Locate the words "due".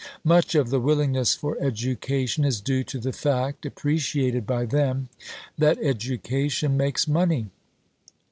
2.59-2.83